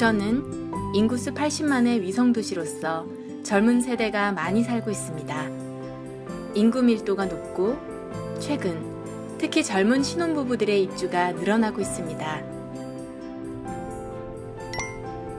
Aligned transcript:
부천은 0.00 0.94
인구수 0.94 1.34
80만의 1.34 2.00
위성도시로서 2.00 3.06
젊은 3.42 3.82
세대가 3.82 4.32
많이 4.32 4.62
살고 4.62 4.90
있습니다. 4.90 5.48
인구 6.54 6.82
밀도가 6.82 7.26
높고 7.26 7.76
최근 8.40 8.82
특히 9.36 9.62
젊은 9.62 10.02
신혼부부들의 10.02 10.84
입주가 10.84 11.32
늘어나고 11.32 11.82
있습니다. 11.82 12.42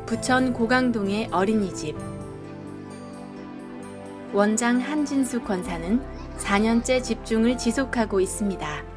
부천 0.05 0.53
고강동의 0.53 1.29
어린이집 1.31 1.95
원장 4.31 4.79
한진숙 4.79 5.43
권사는 5.43 5.99
4년째 6.37 7.01
집중을 7.01 7.57
지속하고 7.57 8.19
있습니다. 8.19 8.90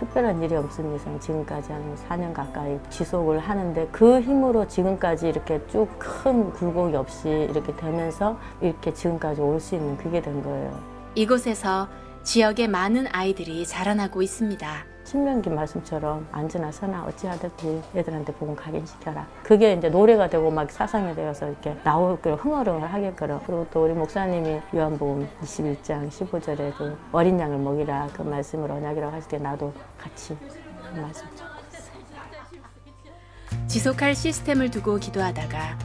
특별한 0.00 0.42
일이 0.42 0.56
없은 0.56 0.94
이상 0.96 1.20
지금까지 1.20 1.72
한 1.72 1.94
4년 2.08 2.32
가까이 2.32 2.78
지속을 2.88 3.38
하는데 3.38 3.86
그 3.92 4.20
힘으로 4.20 4.66
지금까지 4.66 5.28
이렇게 5.28 5.60
쭉 5.66 5.86
큰 5.98 6.50
굴곡이 6.52 6.96
없이 6.96 7.28
이렇게 7.28 7.74
되면서 7.76 8.38
이렇게 8.62 8.92
지금까지 8.92 9.40
올 9.42 9.60
수 9.60 9.74
있는 9.74 9.96
그게 9.98 10.22
된 10.22 10.42
거예요. 10.42 10.72
이곳에서 11.14 11.86
지역의 12.22 12.68
많은 12.68 13.06
아이들이 13.12 13.66
자라나고 13.66 14.22
있습니다. 14.22 14.89
신명기 15.10 15.50
말씀처럼 15.50 16.24
앉으나 16.30 16.70
서나 16.70 17.04
어찌하든지 17.04 17.82
애들한테 17.96 18.32
복음 18.34 18.54
각인시켜라. 18.54 19.26
그게 19.42 19.72
이제 19.72 19.88
노래가 19.88 20.30
되고 20.30 20.52
막 20.52 20.70
사상이 20.70 21.16
되어서 21.16 21.48
이렇게 21.48 21.74
걸 21.82 22.34
흥얼흥얼 22.36 22.82
하겠거든. 22.82 23.40
그리고 23.44 23.66
또 23.72 23.84
우리 23.84 23.92
목사님이 23.92 24.60
요한복음 24.72 25.28
21장 25.42 26.08
15절에 26.10 26.76
그 26.76 26.96
어린 27.10 27.40
양을 27.40 27.58
먹이라 27.58 28.10
그 28.12 28.22
말씀을 28.22 28.70
언약이라고 28.70 29.12
하실 29.12 29.28
때 29.28 29.38
나도 29.38 29.72
같이 29.98 30.36
그 30.38 31.00
말씀 31.00 31.26
적고 31.34 31.54
있어요. 31.72 33.66
지속할 33.66 34.14
시스템을 34.14 34.70
두고 34.70 34.98
기도하다가 34.98 35.76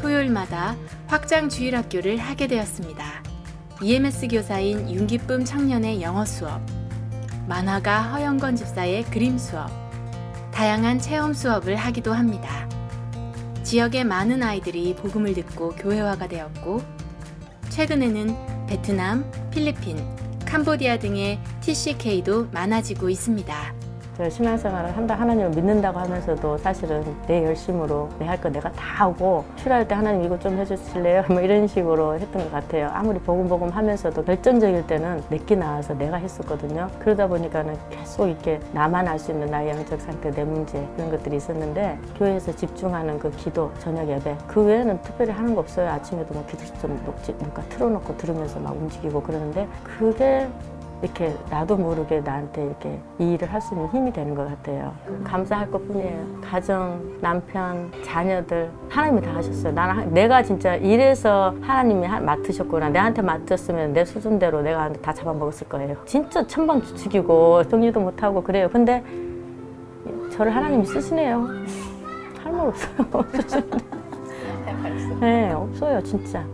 토요일마다 0.00 0.74
확장 1.06 1.48
주일 1.48 1.76
학교를 1.76 2.16
하게 2.16 2.48
되었습니다. 2.48 3.04
EMS 3.80 4.26
교사인 4.26 4.90
윤기쁨 4.90 5.44
청년의 5.44 6.02
영어 6.02 6.24
수업, 6.24 6.60
만화가 7.48 8.02
허영건 8.02 8.56
집사의 8.56 9.04
그림 9.04 9.38
수업, 9.38 9.70
다양한 10.50 10.98
체험 10.98 11.32
수업을 11.32 11.76
하기도 11.76 12.12
합니다. 12.12 12.68
지역의 13.62 14.04
많은 14.04 14.42
아이들이 14.42 14.96
복음을 14.96 15.32
듣고 15.32 15.70
교회화가 15.76 16.26
되었고, 16.26 16.82
최근에는 17.68 18.66
베트남, 18.66 19.30
필리핀, 19.50 19.98
캄보디아 20.44 20.98
등의 20.98 21.38
TCK도 21.60 22.48
많아지고 22.50 23.10
있습니다. 23.10 23.75
제가 24.16 24.30
신앙생활을 24.30 24.96
한다 24.96 25.14
하나님을 25.14 25.50
믿는다고 25.50 25.98
하면서도 25.98 26.56
사실은 26.58 27.04
내 27.26 27.44
열심으로 27.44 28.08
내 28.18 28.24
할 28.26 28.40
거 28.40 28.48
내가 28.48 28.70
다 28.72 29.04
하고 29.04 29.44
필요할 29.56 29.86
때 29.86 29.94
하나님 29.94 30.24
이거 30.24 30.38
좀 30.38 30.56
해주실래요? 30.58 31.24
뭐 31.28 31.40
이런 31.42 31.66
식으로 31.66 32.14
했던 32.18 32.42
것 32.44 32.50
같아요. 32.50 32.88
아무리 32.94 33.18
보금보금 33.18 33.68
하면서도 33.68 34.24
결정적일 34.24 34.86
때는 34.86 35.22
내끼 35.28 35.54
나와서 35.54 35.92
내가 35.94 36.16
했었거든요. 36.16 36.88
그러다 36.98 37.26
보니까는 37.26 37.76
계속 37.90 38.28
이렇게 38.28 38.58
나만 38.72 39.06
알 39.06 39.18
수 39.18 39.32
있는 39.32 39.48
나의 39.48 39.70
영적 39.70 40.00
상태, 40.00 40.30
내 40.30 40.44
문제 40.44 40.86
이런 40.96 41.10
것들이 41.10 41.36
있었는데 41.36 41.98
교회에서 42.16 42.54
집중하는 42.56 43.18
그 43.18 43.30
기도, 43.32 43.70
저녁 43.80 44.08
예배 44.08 44.36
그 44.46 44.62
외에는 44.62 45.00
특별히 45.02 45.32
하는 45.32 45.54
거 45.54 45.60
없어요. 45.60 45.90
아침에도 45.90 46.32
뭐 46.32 46.44
기도 46.46 46.64
좀 46.80 46.98
녹지, 47.04 47.32
뭔가 47.32 47.62
틀어놓고 47.68 48.16
들으면서 48.16 48.60
막 48.60 48.74
움직이고 48.76 49.22
그러는데 49.22 49.66
그게 49.82 50.48
이렇게 51.02 51.34
나도 51.50 51.76
모르게 51.76 52.20
나한테 52.20 52.64
이렇게 52.64 52.98
이 53.18 53.34
일을 53.34 53.52
할 53.52 53.60
수 53.60 53.74
있는 53.74 53.88
힘이 53.90 54.12
되는 54.12 54.34
것 54.34 54.48
같아요. 54.48 54.94
감사할 55.24 55.70
것 55.70 55.86
뿐이에요. 55.86 56.40
가정, 56.42 57.00
남편, 57.20 57.90
자녀들 58.04 58.70
하나님이 58.88 59.20
다 59.20 59.34
하셨어요. 59.34 59.72
나는 59.72 60.12
내가 60.14 60.42
진짜 60.42 60.74
이래서 60.76 61.54
하나님이 61.60 62.06
맡으셨구나. 62.08 62.88
내한테 62.90 63.22
맡겼으면 63.22 63.92
내 63.92 64.04
수준대로 64.04 64.62
내가 64.62 64.90
다 64.94 65.12
잡아먹었을 65.12 65.68
거예요. 65.68 65.96
진짜 66.06 66.46
천방지축이고 66.46 67.64
정리도 67.68 68.00
못하고 68.00 68.42
그래요. 68.42 68.68
근데 68.72 69.04
저를 70.32 70.54
하나님이 70.54 70.84
쓰시네요. 70.86 71.46
할 72.42 72.52
말 72.52 72.66
없어요. 72.68 73.62
네, 75.20 75.52
없어요, 75.52 76.02
진짜. 76.02 76.44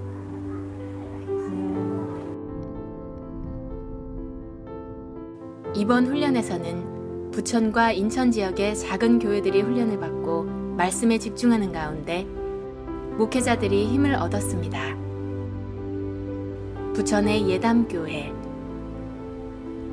이번 5.75 6.06
훈련에서는 6.06 7.31
부천과 7.31 7.93
인천 7.93 8.31
지역의 8.31 8.77
작은 8.77 9.19
교회들이 9.19 9.62
훈련을 9.62 9.99
받고 9.99 10.44
말씀에 10.77 11.16
집중하는 11.16 11.72
가운데 11.72 12.27
목회자들이 13.16 13.87
힘을 13.88 14.15
얻었습니다. 14.15 14.78
부천의 16.93 17.49
예담교회 17.49 18.34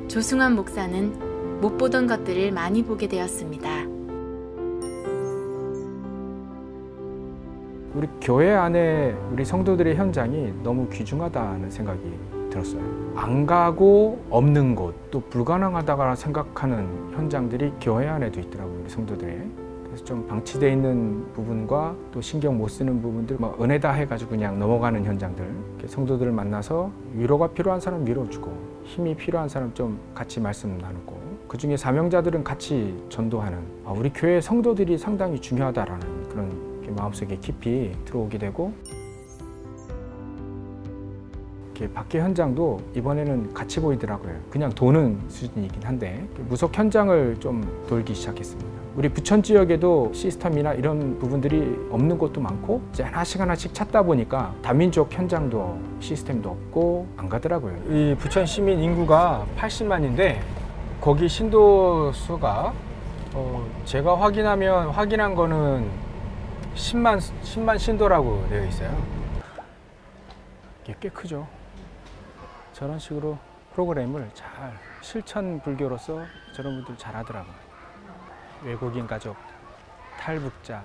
조승환 0.08 0.54
목사는 0.54 1.60
못 1.62 1.78
보던 1.78 2.06
것들을 2.06 2.52
많이 2.52 2.82
보게 2.82 3.08
되었습니다. 3.08 3.84
우리 7.94 8.06
교회 8.20 8.52
안에 8.52 9.16
우리 9.32 9.46
성도들의 9.46 9.96
현장이 9.96 10.52
너무 10.62 10.90
귀중하다는 10.90 11.70
생각이 11.70 12.00
들었어요. 12.50 12.82
안 13.16 13.46
가고 13.46 14.22
없는 14.28 14.74
곳, 14.74 15.10
또 15.10 15.20
불가능하다고 15.20 16.14
생각하는 16.16 17.12
현장들이 17.14 17.72
교회 17.80 18.08
안에도 18.08 18.40
있더라고요, 18.40 18.88
성도들의. 18.88 19.50
그래서 19.84 20.04
좀 20.04 20.26
방치되어 20.28 20.70
있는 20.70 21.32
부분과 21.32 21.96
또 22.12 22.20
신경 22.20 22.56
못 22.56 22.68
쓰는 22.68 23.02
부분들, 23.02 23.36
뭐 23.40 23.56
은혜다 23.60 23.90
해가지고 23.92 24.30
그냥 24.30 24.58
넘어가는 24.58 25.04
현장들, 25.04 25.44
성도들을 25.86 26.30
만나서 26.30 26.92
위로가 27.14 27.48
필요한 27.48 27.80
사람 27.80 28.06
위로주고, 28.06 28.52
힘이 28.84 29.16
필요한 29.16 29.48
사람 29.48 29.74
좀 29.74 29.98
같이 30.14 30.40
말씀 30.40 30.78
나누고, 30.78 31.18
그 31.48 31.58
중에 31.58 31.76
사명자들은 31.76 32.44
같이 32.44 33.02
전도하는, 33.08 33.58
아, 33.84 33.90
우리 33.90 34.10
교회 34.10 34.40
성도들이 34.40 34.96
상당히 34.96 35.40
중요하다라는 35.40 36.28
그런 36.28 36.70
마음속에 36.94 37.36
깊이 37.40 37.92
들어오게 38.04 38.38
되고, 38.38 38.72
밖에 41.88 42.20
현장도 42.20 42.80
이번에는 42.94 43.54
같이 43.54 43.80
보이더라고요. 43.80 44.34
그냥 44.50 44.70
도는 44.70 45.20
수준이긴 45.28 45.82
한데 45.82 46.26
무속 46.48 46.76
현장을 46.76 47.36
좀 47.40 47.84
돌기 47.88 48.14
시작했습니다. 48.14 48.70
우리 48.96 49.08
부천 49.08 49.42
지역에도 49.42 50.10
시스템이나 50.12 50.74
이런 50.74 51.18
부분들이 51.18 51.76
없는 51.90 52.18
곳도 52.18 52.40
많고 52.40 52.82
이제 52.92 53.02
하나씩 53.04 53.40
하나씩 53.40 53.72
찾다 53.72 54.02
보니까 54.02 54.52
다민족 54.62 55.12
현장도 55.12 55.78
시스템도 56.00 56.50
없고 56.50 57.06
안 57.16 57.28
가더라고요. 57.28 57.76
이 57.88 58.16
부천 58.18 58.44
시민 58.46 58.80
인구가 58.80 59.46
80만인데 59.56 60.40
거기 61.00 61.28
신도 61.28 62.12
수가 62.12 62.74
어 63.32 63.66
제가 63.84 64.20
확인하면 64.20 64.88
확인한 64.88 65.34
거는 65.34 65.88
10만 66.74 67.18
10만 67.42 67.78
신도라고 67.78 68.46
되어 68.48 68.66
있어요. 68.66 68.90
이게 70.82 70.94
꽤 70.98 71.08
크죠. 71.08 71.46
저런 72.80 72.98
식으로 72.98 73.36
프로그램을 73.74 74.30
잘 74.32 74.72
실천 75.02 75.60
불교로서 75.60 76.22
저런 76.54 76.76
분들 76.76 76.96
잘 76.96 77.14
하더라고요. 77.14 77.52
외국인 78.64 79.06
가족, 79.06 79.36
탈북자. 80.18 80.82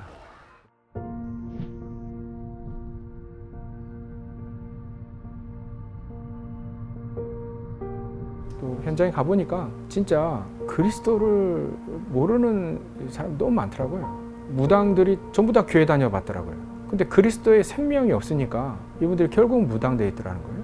또 8.59 8.77
현장에 8.83 9.09
가보니까 9.09 9.69
진짜 9.87 10.45
그리스도를 10.67 11.69
모르는 12.09 13.07
사람 13.07 13.37
너무 13.37 13.51
많더라고요. 13.51 14.05
무당들이 14.49 15.17
전부 15.31 15.53
다 15.53 15.65
교회 15.65 15.85
다녀봤더라고요. 15.85 16.57
근데 16.89 17.05
그리스도의 17.05 17.63
생명이 17.63 18.11
없으니까 18.11 18.77
이분들이 18.99 19.29
결국 19.29 19.65
무당돼 19.65 20.09
있더라는 20.09 20.43
거예요. 20.43 20.54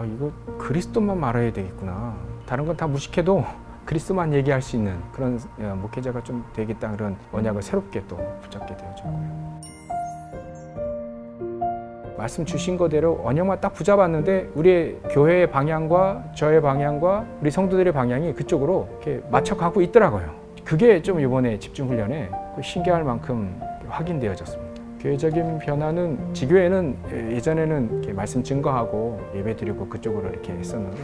아, 0.00 0.04
이거 0.06 0.32
그리스도만 0.58 1.20
말해야 1.20 1.52
되겠구나. 1.52 2.16
다른 2.46 2.64
건 2.64 2.74
다 2.74 2.86
무식해도 2.86 3.44
그리스도만 3.84 4.32
얘기할 4.32 4.62
수 4.62 4.76
있는 4.76 4.98
그런 5.12 5.38
목회자가 5.58 6.22
좀 6.22 6.44
되겠다 6.54 6.92
그런 6.92 7.16
언약을 7.32 7.60
새롭게 7.62 8.02
또 8.08 8.16
붙잡게 8.40 8.76
되어졌고요. 8.76 9.60
말씀 12.16 12.44
주신 12.44 12.76
거대로 12.78 13.20
언약만 13.24 13.60
딱 13.60 13.72
붙잡았는데 13.74 14.52
우리의 14.54 15.00
교회의 15.10 15.50
방향과 15.50 16.32
저의 16.34 16.62
방향과 16.62 17.26
우리 17.40 17.50
성도들의 17.50 17.92
방향이 17.92 18.34
그쪽으로 18.34 18.88
이렇게 18.92 19.22
맞춰가고 19.30 19.80
있더라고요. 19.82 20.30
그게 20.64 21.02
좀 21.02 21.18
이번에 21.20 21.58
집중 21.58 21.88
훈련에 21.88 22.30
신기할 22.62 23.04
만큼 23.04 23.58
확인되어졌습니다. 23.88 24.69
교회적인 25.00 25.60
변화는 25.60 26.34
지교회는 26.34 26.96
예, 27.12 27.36
예전에는 27.36 27.90
이렇게 27.90 28.12
말씀 28.12 28.42
증거하고 28.42 29.18
예배 29.34 29.56
드리고 29.56 29.88
그쪽으로 29.88 30.28
이렇게 30.28 30.52
했었는데 30.52 30.98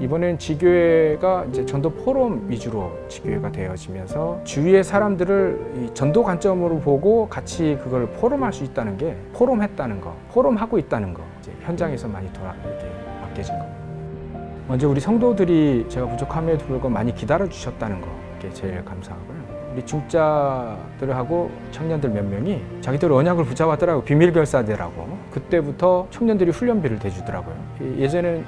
이번엔 0.00 0.38
지교회가 0.38 1.46
이제 1.46 1.64
전도 1.64 1.90
포럼 1.90 2.44
위주로 2.46 2.92
지교회가 3.08 3.50
되어지면서 3.50 4.42
주위의 4.44 4.84
사람들을 4.84 5.72
이 5.76 5.94
전도 5.94 6.22
관점으로 6.22 6.78
보고 6.80 7.26
같이 7.28 7.78
그걸 7.82 8.06
포럼할 8.08 8.52
수 8.52 8.64
있다는 8.64 8.98
게 8.98 9.16
포럼했다는 9.32 10.02
거, 10.02 10.14
포럼하고 10.30 10.78
있다는 10.78 11.14
거 11.14 11.22
이제 11.40 11.50
현장에서 11.62 12.06
많이 12.06 12.30
돌아 12.34 12.54
이렇게 12.64 12.86
바뀌어진 13.22 13.58
거. 13.58 13.66
먼저 14.68 14.86
우리 14.86 15.00
성도들이 15.00 15.86
제가 15.88 16.06
부족함에도 16.06 16.58
불구하고 16.58 16.90
많이 16.90 17.14
기다려 17.14 17.48
주셨다는 17.48 18.02
거, 18.02 18.08
그게 18.38 18.52
제일 18.52 18.84
감사하고요. 18.84 19.37
우리 19.72 19.84
중자들하고 19.84 21.50
청년들 21.70 22.10
몇 22.10 22.24
명이 22.24 22.60
자기들 22.80 23.12
언약을 23.12 23.44
붙잡았더라고 23.44 24.02
비밀 24.02 24.32
결사대라고 24.32 25.08
그때부터 25.30 26.06
청년들이 26.10 26.50
훈련비를 26.50 26.98
대주더라고요. 26.98 27.54
이- 27.80 28.00
예전에는 28.00 28.44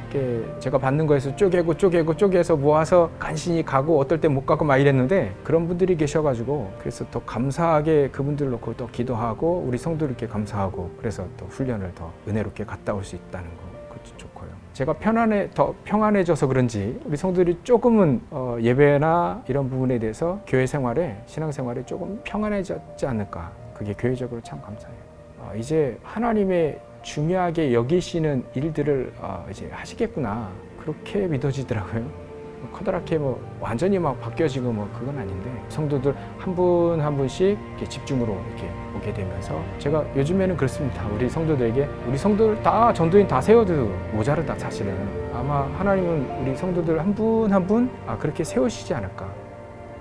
제가 0.59 0.79
받는 0.79 1.07
거에서 1.07 1.35
쪼개고 1.37 1.75
쪼개고 1.75 2.17
쪼개서 2.17 2.57
모아서 2.57 3.11
간신히 3.19 3.65
가고 3.65 3.99
어떨 4.01 4.21
때 4.21 4.29
못 4.29 4.47
가고 4.47 4.65
막 4.65 4.77
이랬는데 4.79 5.33
그런 5.45 5.67
분들이 5.67 5.97
계셔가지고 5.97 6.73
그래서 6.79 7.05
더 7.11 7.21
감사하게 7.25 8.11
그분들 8.13 8.49
놓고 8.51 8.75
또 8.77 8.87
기도하고 8.87 9.65
우리 9.67 9.77
성도들께 9.77 10.29
감사하고 10.29 10.91
그래서 10.99 11.25
또 11.37 11.47
훈련을 11.47 11.93
더 11.95 12.13
은혜롭게 12.29 12.65
갔다 12.65 12.95
올 12.95 13.03
수 13.05 13.17
있다는 13.17 13.49
거 13.57 13.70
좋고요. 14.17 14.51
제가 14.73 14.95
편안해 14.95 15.51
더 15.55 15.75
평안해져서 15.85 16.47
그런지 16.47 16.99
우리 17.05 17.17
성도들이 17.17 17.59
조금은 17.65 18.23
어, 18.31 18.57
예배나 18.61 19.45
이런 19.49 19.69
부분에 19.69 19.99
대해서 19.99 20.41
교회 20.47 20.67
생활에 20.67 21.23
신앙 21.27 21.53
생활에 21.53 21.85
조금 21.85 22.21
평안해졌지 22.25 23.07
않을까 23.07 23.53
그게 23.75 23.95
교회적으로 23.95 24.41
참 24.43 24.61
감사해요. 24.63 24.99
어, 25.39 25.53
이제 25.57 25.99
하나님의 26.03 26.81
중요하게 27.03 27.73
여기시는 27.73 28.45
일들을 28.55 29.13
어, 29.19 29.47
이제 29.51 29.69
하시겠구나 29.71 30.51
그렇게 30.79 31.27
믿어지더라고요. 31.27 32.30
커다랗게 32.73 33.19
뭐 33.19 33.41
완전히 33.61 33.99
막 33.99 34.21
바뀌어지고 34.21 34.73
뭐 34.73 34.89
그건 34.99 35.19
아닌데 35.19 35.51
성도들 35.69 36.15
한 36.39 36.55
분 36.55 37.01
한 37.01 37.17
분씩 37.17 37.59
이렇게 37.71 37.87
집중으로 37.87 38.33
이렇게 38.49 38.71
오게 38.97 39.13
되면서 39.15 39.63
제가 39.79 40.05
요즘에는 40.17 40.57
그렇습니다. 40.57 41.07
우리 41.09 41.29
성도들에게 41.29 41.89
우리 42.07 42.19
성도들 42.19 42.63
다 42.63 42.93
전도인 42.93 43.27
다 43.27 43.41
세워도 43.41 43.87
모자르다 44.13 44.59
사실은 44.59 44.95
아마 45.33 45.67
하나님은 45.79 46.43
우리 46.43 46.57
성도들 46.57 46.99
한 47.01 47.15
분 47.15 47.51
한 47.53 47.67
분 47.67 47.91
아, 48.07 48.17
그렇게 48.19 48.45
세우시지 48.45 48.93
않을까 48.95 49.33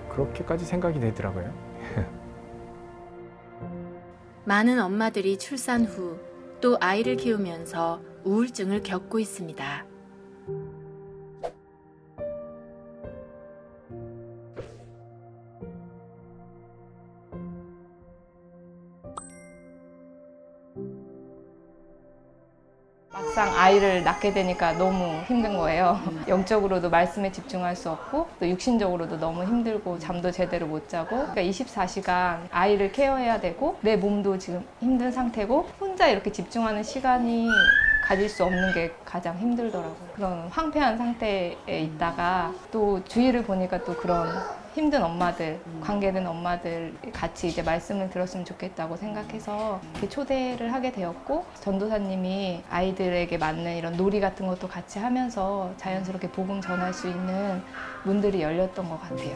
그렇게까지 0.09 0.65
생각이 0.65 0.99
되더라고요. 0.99 1.51
많은 4.45 4.79
엄마들이 4.79 5.37
출산 5.37 5.85
후 5.85 6.17
또 6.61 6.77
아이를 6.81 7.15
키우면서 7.15 8.01
우울증을 8.25 8.83
겪고 8.83 9.19
있습니다. 9.19 9.85
아이를 23.79 24.03
낳게 24.03 24.33
되니까 24.33 24.73
너무 24.73 25.21
힘든 25.27 25.57
거예요. 25.57 25.99
영적으로도 26.27 26.89
말씀에 26.89 27.31
집중할 27.31 27.75
수 27.75 27.89
없고 27.89 28.27
또 28.39 28.49
육신적으로도 28.49 29.19
너무 29.19 29.43
힘들고 29.43 29.99
잠도 29.99 30.31
제대로 30.31 30.67
못 30.67 30.89
자고 30.89 31.25
그러니까 31.31 31.41
24시간 31.43 32.47
아이를 32.51 32.91
케어해야 32.91 33.39
되고 33.39 33.77
내 33.81 33.95
몸도 33.95 34.37
지금 34.37 34.65
힘든 34.79 35.11
상태고 35.11 35.69
혼자 35.79 36.07
이렇게 36.07 36.31
집중하는 36.31 36.83
시간이 36.83 37.49
가질 38.03 38.27
수 38.27 38.43
없는 38.43 38.73
게 38.73 38.91
가장 39.05 39.37
힘들더라고요. 39.37 40.09
그런 40.13 40.47
황폐한 40.49 40.97
상태에 40.97 41.55
있다가 41.67 42.53
또 42.71 43.03
주위를 43.05 43.43
보니까 43.43 43.83
또 43.83 43.95
그런 43.95 44.27
힘든 44.79 45.03
엄마들, 45.03 45.59
관계된 45.81 46.25
엄마들 46.25 46.93
같이 47.11 47.49
이제 47.49 47.61
말씀을 47.61 48.09
들었으면 48.09 48.45
좋겠다고 48.45 48.95
생각해서 48.95 49.81
이렇게 49.91 50.07
초대를 50.07 50.71
하게 50.71 50.93
되었고 50.93 51.43
전도사님이 51.59 52.63
아이들에게 52.69 53.37
맞는 53.37 53.75
이런 53.75 53.97
놀이 53.97 54.21
같은 54.21 54.47
것도 54.47 54.69
같이 54.69 54.97
하면서 54.97 55.73
자연스럽게 55.75 56.29
복음 56.29 56.61
전할 56.61 56.93
수 56.93 57.09
있는 57.09 57.61
문들이 58.05 58.41
열렸던 58.41 58.87
것 58.87 59.01
같아요. 59.01 59.35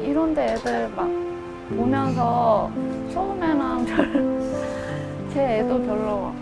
이런데 0.00 0.52
애들 0.52 0.90
막 0.90 1.08
보면서 1.70 2.70
처음에는 3.12 3.84
별로 3.86 5.28
제 5.34 5.58
애도 5.58 5.82
별로 5.82 6.32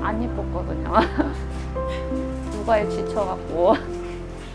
안 0.00 0.22
이뻤거든요. 0.22 0.92
육아에 2.54 2.88
지쳐갖고. 2.88 3.97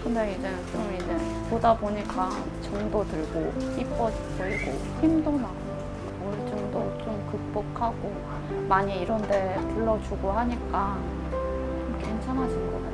근데 0.04 0.34
이제 0.38 0.50
좀 0.72 0.94
이제 0.94 1.18
보다 1.50 1.74
보니까 1.78 2.30
정도 2.62 3.06
들고 3.08 3.54
이뻐 3.78 4.12
보이고 4.38 4.72
힘도 5.02 5.32
나고 5.32 5.56
우울증도 6.22 6.98
좀 7.04 7.28
극복하고 7.32 8.14
많이 8.68 9.00
이런 9.00 9.22
데 9.22 9.58
불러주고 9.74 10.32
하니까 10.32 10.98
좀 11.32 12.00
괜찮아진 12.02 12.72
것 12.72 12.74
같아요. 12.74 12.94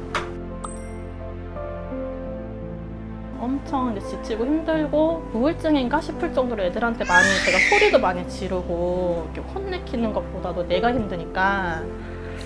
엄청 3.39 3.95
이제 3.97 4.07
지치고 4.07 4.45
힘들고 4.45 5.31
우울증인가 5.33 5.99
싶을 6.01 6.31
정도로 6.33 6.61
애들한테 6.63 7.05
많이 7.05 7.27
제가 7.45 7.57
소리도 7.69 7.99
많이 7.99 8.27
지르고 8.29 9.29
이렇게 9.33 9.49
혼내키는 9.51 10.13
것보다도 10.13 10.67
내가 10.67 10.91
힘드니까 10.91 11.83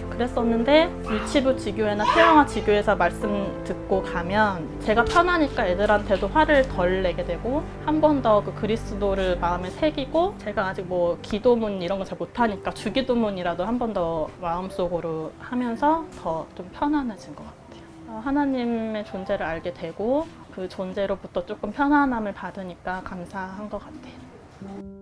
그랬었는데 0.09 0.91
유치부 1.09 1.57
지교회나 1.57 2.03
태영아 2.13 2.45
지교회에서 2.45 2.95
말씀 2.95 3.63
듣고 3.63 4.01
가면 4.03 4.79
제가 4.81 5.05
편하니까 5.05 5.67
애들한테도 5.67 6.27
화를 6.27 6.63
덜 6.69 7.01
내게 7.03 7.23
되고 7.23 7.63
한 7.85 7.99
번 8.01 8.21
더 8.21 8.41
그 8.43 8.53
그리스도를 8.55 9.37
마음에 9.39 9.69
새기고 9.69 10.35
제가 10.39 10.67
아직 10.67 10.83
뭐 10.87 11.17
기도문 11.21 11.81
이런 11.81 11.99
거 11.99 12.05
잘 12.05 12.17
못하니까 12.17 12.71
주기도문이라도 12.71 13.65
한 13.65 13.77
번 13.79 13.93
더 13.93 14.27
마음속으로 14.41 15.31
하면서 15.39 16.05
더 16.21 16.45
좀 16.55 16.69
편안해진 16.73 17.35
것 17.35 17.43
같아요. 17.43 17.83
어, 18.07 18.21
하나님의 18.23 19.05
존재를 19.05 19.45
알게 19.45 19.73
되고 19.73 20.27
그 20.53 20.67
존재로부터 20.69 21.45
조금 21.45 21.71
편안함을 21.71 22.33
받으니까 22.33 23.01
감사한 23.03 23.69
것 23.69 23.79
같아요. 23.79 24.92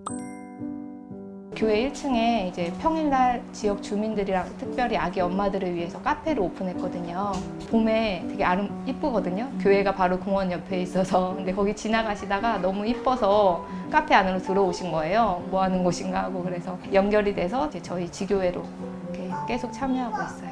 교회 1.61 1.87
1층에 1.87 2.47
이제 2.47 2.73
평일날 2.81 3.43
지역 3.51 3.83
주민들이랑 3.83 4.57
특별히 4.57 4.97
아기 4.97 5.21
엄마들을 5.21 5.75
위해서 5.75 6.01
카페를 6.01 6.41
오픈했거든요. 6.41 7.33
봄에 7.69 8.25
되게 8.27 8.43
아름 8.43 8.83
이쁘거든요. 8.87 9.47
교회가 9.59 9.93
바로 9.93 10.19
공원 10.19 10.51
옆에 10.51 10.81
있어서 10.81 11.35
근데 11.35 11.53
거기 11.53 11.75
지나가시다가 11.75 12.57
너무 12.57 12.87
이뻐서 12.87 13.63
카페 13.91 14.15
안으로 14.15 14.39
들어오신 14.39 14.91
거예요. 14.91 15.43
뭐 15.51 15.61
하는 15.61 15.83
곳인가 15.83 16.23
하고 16.23 16.41
그래서 16.41 16.79
연결이 16.91 17.35
돼서 17.35 17.67
이제 17.67 17.79
저희 17.79 18.09
지교회로 18.09 18.63
계속 19.47 19.71
참여하고 19.71 20.15
있어요. 20.15 20.50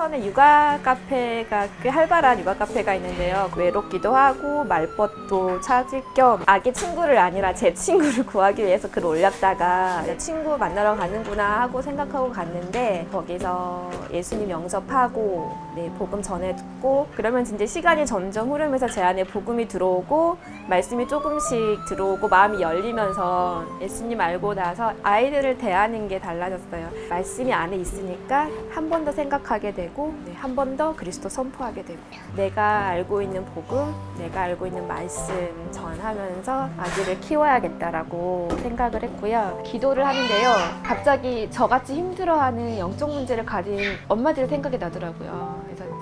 천에 0.00 0.24
육아 0.24 0.78
카페가 0.82 1.68
꽤 1.82 1.90
활발한 1.90 2.40
육아 2.40 2.54
카페가 2.54 2.94
있는데요. 2.94 3.50
외롭기도 3.54 4.16
하고 4.16 4.64
말벗도 4.64 5.60
찾을 5.60 6.02
겸 6.14 6.42
아기 6.46 6.72
친구를 6.72 7.18
아니라 7.18 7.52
제 7.52 7.74
친구를 7.74 8.24
구하기 8.24 8.64
위해서 8.64 8.90
글을 8.90 9.06
올렸다가 9.06 10.02
친구 10.16 10.56
만나러 10.56 10.96
가는구나 10.96 11.60
하고 11.60 11.82
생각하고 11.82 12.30
갔는데 12.30 13.08
거기서 13.12 13.90
예수님 14.10 14.48
영접하고 14.48 15.54
네, 15.76 15.90
복음 15.98 16.20
전해 16.20 16.54
듣고 16.56 17.06
그러면 17.14 17.42
이제 17.42 17.64
시간이 17.64 18.04
점점 18.04 18.50
흐르면서 18.52 18.88
제 18.88 19.02
안에 19.02 19.24
복음이 19.24 19.68
들어오고 19.68 20.36
말씀이 20.68 21.06
조금씩 21.06 21.84
들어오고 21.88 22.28
마음이 22.28 22.60
열리면서 22.60 23.64
예수님 23.80 24.20
알고 24.20 24.54
나서 24.54 24.92
아이들을 25.02 25.58
대하는 25.58 26.08
게 26.08 26.18
달라졌어요. 26.20 26.88
말씀이 27.08 27.52
안에 27.52 27.76
있으니까 27.76 28.48
한 28.70 28.90
번 28.90 29.00
더 29.04 29.12
생각하게 29.12 29.72
되고 29.72 30.12
네, 30.26 30.34
한번 30.34 30.76
더 30.76 30.94
그리스도 30.96 31.28
선포하게 31.28 31.84
되고 31.84 31.98
내가 32.36 32.86
알고 32.88 33.22
있는 33.22 33.44
복음, 33.46 33.94
내가 34.18 34.42
알고 34.42 34.66
있는 34.66 34.86
말씀 34.88 35.32
전하면서 35.70 36.68
아기를 36.76 37.20
키워야겠다라고 37.20 38.48
생각을 38.62 39.02
했고요. 39.04 39.62
기도를 39.64 40.04
하는데요. 40.06 40.50
갑자기 40.82 41.48
저같이 41.50 41.94
힘들어하는 41.94 42.78
영적 42.78 43.08
문제를 43.10 43.46
가진 43.46 43.78
엄마들 44.08 44.46
생각이 44.48 44.76
나더라고요. 44.76 45.60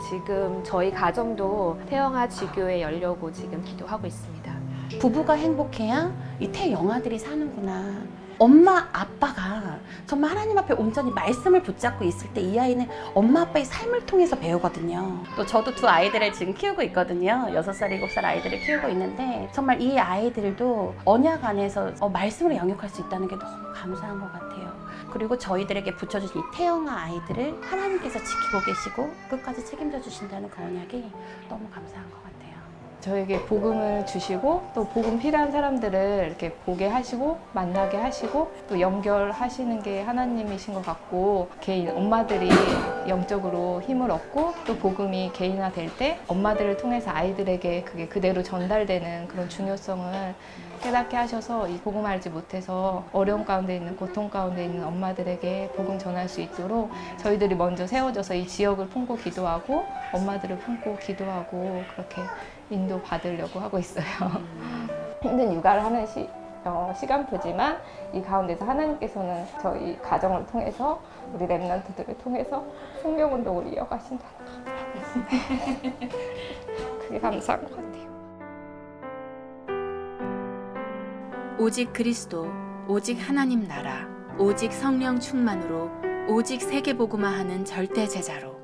지금 0.09 0.63
저희 0.65 0.91
가정도 0.91 1.79
태영아 1.89 2.29
지교에 2.29 2.81
열려고 2.83 3.33
지금 3.33 3.63
기도하고 3.65 4.07
있습니다. 4.07 4.53
부부가 5.01 5.35
행복해야 5.35 6.11
이 6.41 6.49
태영아들이 6.51 7.19
사는구나. 7.19 8.03
엄마 8.41 8.87
아빠가 8.93 9.79
정말 10.07 10.31
하나님 10.31 10.57
앞에 10.57 10.73
온전히 10.75 11.11
말씀을 11.11 11.61
붙잡고 11.61 12.05
있을 12.05 12.33
때 12.33 12.41
이 12.41 12.59
아이는 12.59 12.89
엄마 13.13 13.41
아빠의 13.43 13.65
삶을 13.65 14.07
통해서 14.07 14.39
배우거든요. 14.39 15.25
또 15.37 15.45
저도 15.45 15.75
두 15.75 15.89
아이들을 15.89 16.33
지금 16.33 16.55
키우고 16.55 16.83
있거든요. 16.85 17.49
여섯 17.53 17.73
살 17.73 17.91
일곱 17.91 18.09
살 18.13 18.25
아이들을 18.25 18.61
키우고 18.61 18.89
있는데 18.91 19.49
정말 19.53 19.83
이 19.83 19.99
아이들도 19.99 20.95
언약 21.05 21.45
안에서 21.45 21.91
어, 22.01 22.09
말씀으로 22.09 22.55
영육할 22.55 22.89
수 22.89 23.01
있다는 23.03 23.27
게 23.27 23.37
너무 23.37 23.73
감사한 23.75 24.21
것 24.21 24.33
같아요. 24.33 24.73
그리고 25.13 25.37
저희들에게 25.39 25.95
붙여주신 25.97 26.41
이 26.41 26.45
태영아 26.55 27.05
아이들을 27.05 27.63
하나님께서 27.63 28.19
지키고 28.23 28.61
계시고 28.65 29.11
끝까지 29.31 29.65
책임져 29.65 30.01
주신다는 30.01 30.51
그 30.51 30.63
언약이 30.63 31.11
너무 31.49 31.69
감사한 31.71 32.11
것 32.11 32.23
같아요. 32.23 32.58
저에게 33.01 33.45
복음을 33.47 34.05
주시고 34.07 34.71
또 34.75 34.85
복음 34.89 35.19
필요한 35.19 35.53
사람들을 35.53 36.27
이렇게 36.27 36.53
보게 36.55 36.89
하시고 36.89 37.39
만나게 37.53 37.97
하시고 37.97 38.51
또 38.69 38.81
연결하시는 38.81 39.83
게 39.83 40.03
하나님이신 40.03 40.75
것 40.75 40.85
같고 40.85 41.49
개인 41.61 41.91
엄마들이 41.91 42.49
영적으로 43.07 43.81
힘을 43.83 44.11
얻고 44.11 44.55
또 44.67 44.77
복음이 44.77 45.31
개인화될 45.33 45.97
때 45.97 46.19
엄마들을 46.27 46.77
통해서 46.77 47.11
아이들에게 47.13 47.83
그게 47.83 48.09
그대로 48.09 48.43
전달되는 48.43 49.29
그런 49.29 49.49
중요성을 49.49 50.35
깨닫게 50.83 51.17
하셔서 51.17 51.69
이 51.69 51.79
복음 51.79 52.07
알지 52.07 52.31
못해서 52.31 53.05
어려움 53.13 53.45
가운데 53.45 53.77
있는 53.77 53.97
고통 53.97 54.31
가운데 54.31 54.65
있는 54.65 54.85
엄마들에게 54.85 55.71
복음 55.75 55.99
전할 55.99 56.29
수 56.29 56.41
있도록 56.41 56.91
저희들이 57.19 57.55
먼저 57.55 57.87
세워져서 57.87 58.35
이 58.35 58.47
지역을 58.47 58.89
품고 58.89 59.17
기도하고 59.17 59.87
엄마들을 60.13 60.59
품고 60.59 60.97
기도하고 60.99 61.85
그렇게 61.89 62.29
인도 62.71 63.01
받으려고 63.03 63.61
하고 63.61 63.79
있어요. 63.79 64.05
힘든 65.23 65.53
육아를 65.55 65.85
하는 65.85 66.07
시, 66.07 66.29
어, 66.65 66.93
시간표지만 66.99 67.79
이 68.13 68.23
가운데서 68.23 68.65
하나님께서는 68.65 69.47
저희 69.61 69.99
가정을 70.01 70.47
통해서 70.47 71.01
우리 71.33 71.47
랩런트들을 71.47 72.19
통해서 72.23 72.65
생명운동을 73.03 73.73
이어가신다. 73.75 74.25
그게 77.01 77.19
감사한 77.19 77.63
것 77.63 77.77
같아요. 77.77 78.09
오직 81.59 81.93
그리스도, 81.93 82.47
오직 82.87 83.17
하나님 83.17 83.67
나라, 83.67 84.07
오직 84.39 84.73
성령 84.73 85.19
충만으로 85.19 85.91
오직 86.29 86.63
세계복음화하는 86.63 87.65
절대 87.65 88.07
제자로 88.07 88.57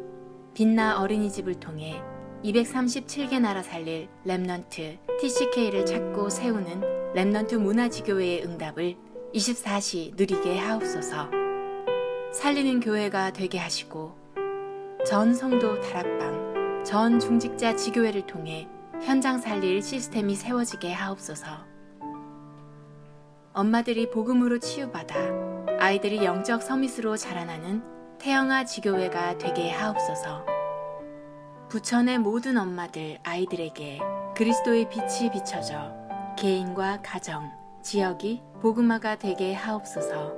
빛나 0.54 1.00
어린이집을 1.00 1.54
통해 1.54 2.00
237개 2.44 3.40
나라 3.40 3.62
살릴 3.62 4.06
Remnant 4.26 4.98
TCK를 5.18 5.86
찾고 5.86 6.28
세우는 6.28 7.14
Remnant 7.14 7.56
문화지교회의 7.56 8.44
응답을 8.44 8.96
24시 9.34 10.14
누리게 10.14 10.58
하옵소서. 10.58 11.30
살리는 12.34 12.80
교회가 12.80 13.32
되게 13.32 13.58
하시고 13.58 14.14
전 15.06 15.34
성도 15.34 15.80
다락방, 15.80 16.84
전 16.84 17.18
중직자 17.18 17.76
지교회를 17.76 18.26
통해 18.26 18.68
현장 19.02 19.38
살릴 19.38 19.80
시스템이 19.80 20.34
세워지게 20.34 20.92
하옵소서. 20.92 21.46
엄마들이 23.54 24.10
복음으로 24.10 24.58
치유받아 24.58 25.14
아이들이 25.78 26.24
영적 26.24 26.62
서밋으로 26.62 27.16
자라나는 27.16 27.82
태영아 28.18 28.64
지교회가 28.64 29.38
되게 29.38 29.70
하옵소서. 29.70 30.53
부천의 31.74 32.20
모든 32.20 32.56
엄마들 32.56 33.18
아이들에게 33.24 33.98
그리스도의 34.36 34.88
빛이 34.90 35.32
비춰져 35.32 35.92
개인과 36.38 37.02
가정, 37.02 37.50
지역이 37.82 38.42
복음화가 38.62 39.16
되게 39.18 39.54
하옵소서. 39.54 40.32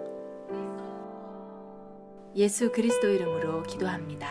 예수 2.37 2.73
그리스도 2.73 3.09
이름으로 3.11 3.65
기도합니다. 3.65 4.31